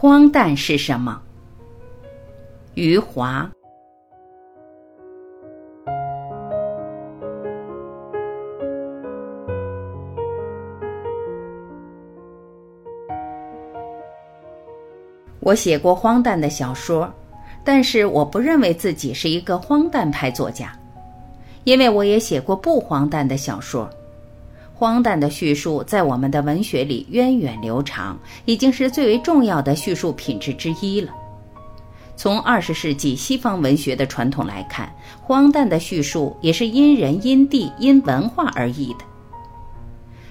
[0.00, 1.20] 荒诞是什么？
[2.74, 3.50] 余华。
[15.40, 17.12] 我写过荒诞的小说，
[17.64, 20.72] 但是我不认为自己是一个荒诞派作家，
[21.64, 23.90] 因为我也写过不荒诞的小说。
[24.78, 31.12] 荒诞的叙述在我们的文学里源远流长，已经是最为重要的叙述品质之一了。
[32.14, 34.88] 从二十世纪西方文学的传统来看，
[35.20, 39.04] 荒诞的叙述也是因人、因地、因文化而异的。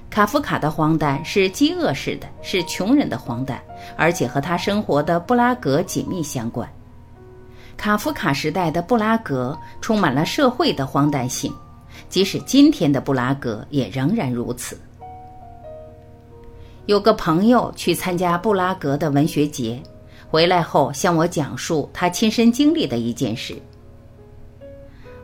[0.10, 3.62] 卡夫卡的荒诞是饥饿式的，是穷人的荒诞，
[3.98, 6.66] 而且和他生活的布拉格紧密相关。
[7.76, 11.54] 卡夫卡时代的布拉格充满了社会的荒诞性。
[12.10, 14.78] 即使今天的布拉格也仍然如此。
[16.86, 19.82] 有个朋友去参加布拉格的文学节，
[20.30, 23.56] 回来后向我讲述他亲身经历的一件事。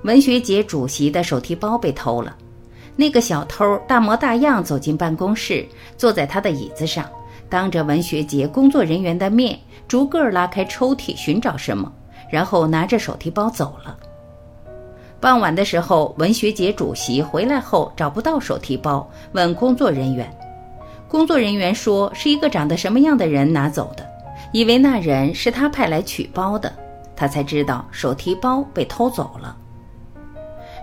[0.03, 2.35] 文学节主席的手提包被偷了，
[2.97, 5.65] 那个小偷大模大样走进办公室，
[5.97, 7.09] 坐在他的椅子上，
[7.47, 11.89] 当着文学节工作人员的面，逐个拉开抽屉寻找什么，
[12.29, 13.97] 然后拿着手提包走了。
[15.23, 20.29] 傍晚的时候，文学节主席回来后找不到手提包，问工作人员。
[21.07, 24.05] 工作人员说是一个长得什么样的人拿走的，
[24.51, 26.69] 以为那人是他派来取包的。
[27.15, 29.55] 他才知道手提包被偷走了。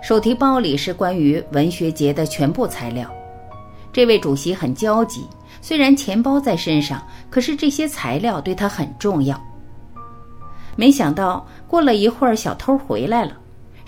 [0.01, 3.07] 手提包里是关于文学节的全部材料。
[3.93, 5.27] 这位主席很焦急，
[5.61, 9.39] 虽然钱包在身上，可是这些材料对他很重要。
[10.75, 13.33] 没想到过了一会儿，小偷回来了。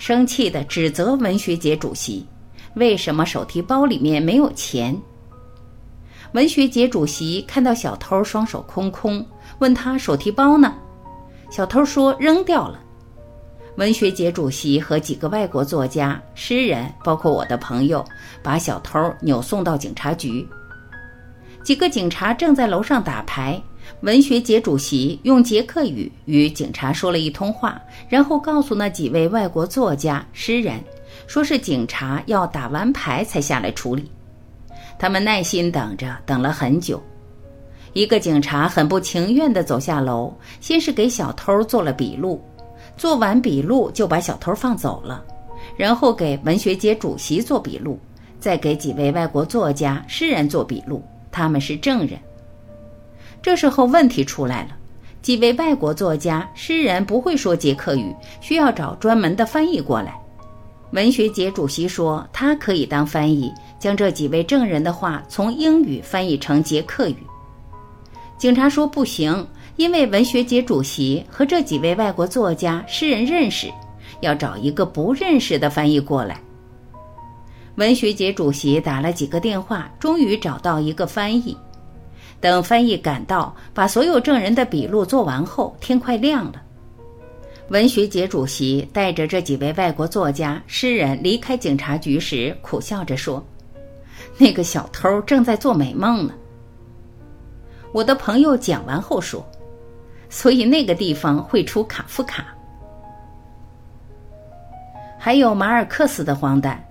[0.06, 2.26] 生气地指责文学节主席
[2.76, 4.94] ：“为什么手提包里面没有钱？”
[6.32, 9.26] 文学节主席看到小偷双手空空，
[9.60, 10.74] 问他手提包呢？
[11.50, 12.78] 小偷说扔掉了。
[13.78, 18.04] 文学节主席和几个外国作家、诗人，包括我的朋友，
[18.42, 20.46] 把小偷扭送到警察局。
[21.62, 23.58] 几个警察正在楼上打牌。
[24.00, 30.78] 文学节主席用捷克语与警察说了一通话，然后告诉那几位外国作家、诗人，
[31.26, 34.10] 说是警察要打完牌才下来处理。
[34.98, 37.02] 他们耐心等着，等了很久。
[37.92, 42.42] 一个警察很不情愿地走下楼，先是给小偷做了笔录，
[42.96, 45.24] 做完笔录就把小偷放走了，
[45.76, 47.98] 然后给文学节主席做笔录，
[48.40, 52.18] 再给几位外国作家、诗人做笔录，他们是证人。
[53.44, 54.68] 这时候问题出来了，
[55.20, 58.10] 几位外国作家、诗人不会说捷克语，
[58.40, 60.18] 需要找专门的翻译过来。
[60.92, 67.16] 文学节主席说他可以当翻译，将这几位证人的话从英语翻译成捷克语。
[68.38, 73.70] 警察说不行，因为文学节主席和这几位外国作家、诗人认识，
[74.22, 76.40] 要找一个不认识的翻译过来。
[77.74, 81.54] 文学节主席打了几个电话，终于找到一个翻译。
[82.44, 86.60] 等翻译赶到，把所有证人的笔录做完后，天快亮了。
[87.70, 93.42] 文学节主席带着这几位外国作家、诗人离开警察局时，苦笑着说
[94.36, 96.34] ：“那个小偷正在做美梦呢。”
[97.92, 99.42] 我的朋友讲完后说
[100.28, 102.54] ：“所以那个地方会出卡夫卡，
[105.18, 106.86] 还有马尔克斯的荒诞，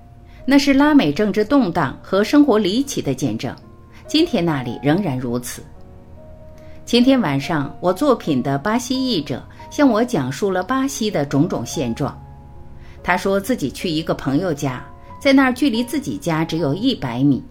[0.47, 3.56] 那是拉美政治动荡和生活离奇的见证。”
[4.13, 5.63] 今天那里仍然如此。
[6.85, 12.16] 前天晚上，我作品的巴西译者向我讲述了巴西的种种现状。
[13.02, 14.85] 他说自己去一个朋友家，
[15.19, 17.44] 在那儿距离自己家只有一百米，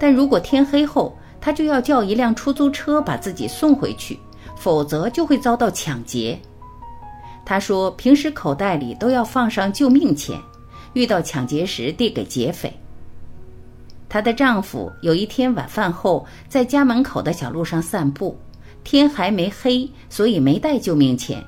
[0.00, 4.18] 但如果天黑后，他就要叫一辆出租车把自己送回去，
[4.56, 6.38] 否则就会遭到抢劫。
[7.44, 10.40] 他说平时口袋里都要放上救命钱，
[10.94, 12.72] 遇到抢劫时递给劫匪。
[14.08, 18.38] 她的丈夫有一天晚饭后在家门口的小路上散步，
[18.84, 21.42] 天还没黑，所以没带救命钱。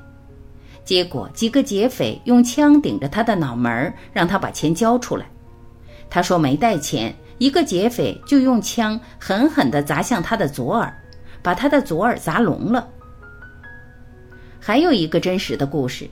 [0.85, 5.27] 结果几个劫匪用枪顶着她的脑门，让她把钱交出来。
[6.11, 10.93] 她说没带钱，一个劫匪就用枪狠狠地砸向她的左耳，
[11.43, 12.89] 把她的左耳砸聋了。
[14.59, 16.09] 还有一个真实的故事，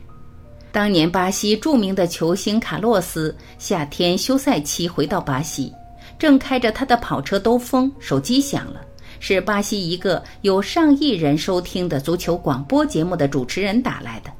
[0.71, 5.73] 当年巴西著名的球星卡洛斯夏天休赛期回到巴西。
[6.19, 8.81] 正开着他的跑车兜风，手机响了，
[9.21, 14.31] 是巴西一个有上亿人收听的足球广播节目的主持人打来的。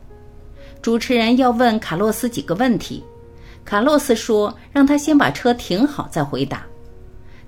[0.81, 3.03] 主持人要问卡洛斯几个问题，
[3.65, 6.65] 卡洛斯说让他先把车停好再回答。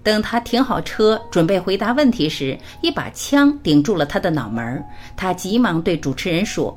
[0.02, 4.82] 等他停好车，准备回答问题时，一把枪顶住了他的脑门。
[5.16, 6.76] 他急忙对主持人说：“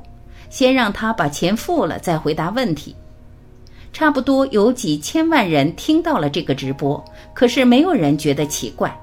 [0.50, 2.94] 先让他把钱付了，再回答问题。”
[3.92, 7.02] 差不多有几千万人听到了这个直播，
[7.34, 8.94] 可是没有人觉得奇怪。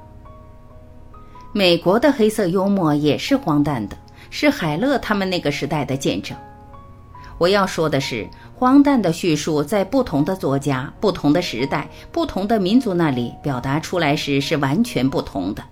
[1.53, 3.95] 美国的黑色幽默也是荒诞的，
[4.30, 6.36] 是海勒他们那个时代的见证。
[7.38, 15.63] 我要说的是，荒诞的叙述在不同的作家、不同的时代、不同的民族那里表达出来时是完全不同的。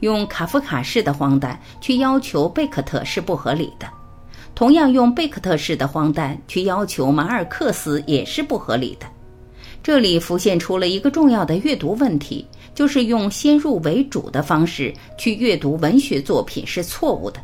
[0.00, 3.86] 用卡夫卡式的荒诞去要求贝克特是不合理的。
[4.54, 9.06] 同样用贝克特式的荒诞去要求马尔克斯也是不合理的。
[9.82, 17.40] 这里浮现出了一个重要的阅读问题，就是用先入为主的方式去阅读文学作品是错误的。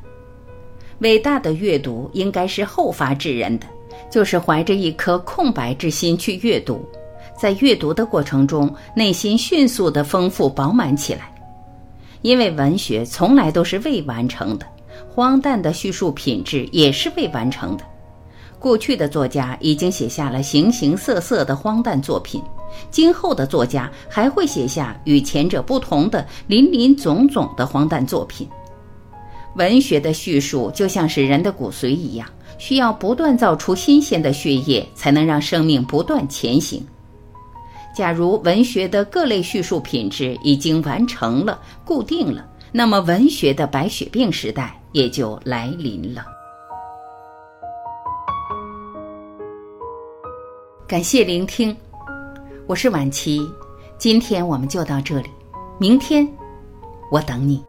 [1.00, 3.66] 伟大的阅读应该是后发制人的，
[4.10, 6.84] 就是怀着一颗空白之心去阅读，
[7.36, 11.32] 在阅读的过程中，内心迅速的丰富饱满起来。
[12.22, 14.66] 因为文学从来都是未完成的。
[15.08, 17.84] 荒诞的叙述品质也是未完成的。
[18.58, 22.42] 过去的作家已经写下了形形色色的荒诞作品，
[22.90, 28.48] 今后的作家还会写下与前者不同的林林总总的荒诞作品。
[29.54, 32.28] 文学的叙述就像是人的骨髓一样，
[32.58, 36.84] 需要不断造出新鲜的血液，才能让生命不断前行。
[37.94, 44.74] 假如文学的各类叙述品质已经完成了、固定了，那么文学的白血病时代。
[44.92, 46.24] 也就来临了。
[50.86, 51.76] 感谢聆听，
[52.66, 53.46] 我是晚琪，
[53.98, 55.30] 今天我们就到这里，
[55.78, 56.26] 明天
[57.10, 57.62] 我等你。